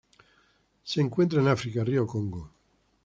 Se 0.83 0.99
encuentran 0.99 1.43
en 1.43 1.49
África: 1.49 1.83
rio 1.83 2.07
Congo. 2.07 2.49